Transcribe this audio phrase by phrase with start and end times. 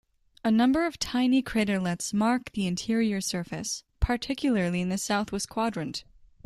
[0.43, 6.05] A number of tiny craterlets mark the interior surface, particularly in the southwest quadrant.